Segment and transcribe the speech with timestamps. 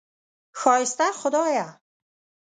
[0.59, 1.67] ښایسته خدایه!